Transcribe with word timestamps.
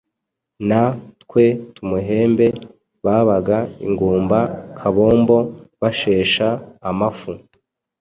na 0.69 0.81
twe 1.21 1.45
tumuhembe.” 1.73 2.47
Babaga 3.05 3.57
Ingumba 3.87 4.39
kabombo, 4.77 5.37
bashesha 5.81 6.47
amafu, 6.89 7.31